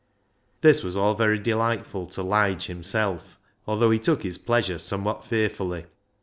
This 0.61 0.81
was 0.81 0.97
all 0.97 1.13
very 1.13 1.37
delightful 1.37 2.07
to 2.07 2.23
Lige 2.23 2.65
him 2.71 2.81
self, 2.81 3.37
although 3.67 3.91
he 3.91 3.99
took 3.99 4.23
his 4.23 4.39
pleasure 4.39 4.79
somewhat 4.79 5.23
fearfully. 5.23 5.85